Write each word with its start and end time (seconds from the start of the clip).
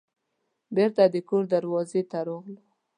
بیرته 0.75 1.03
د 1.13 1.15
کور 1.27 1.43
دروازې 1.53 2.01
ته 2.09 2.17
راغلو. 2.27 2.55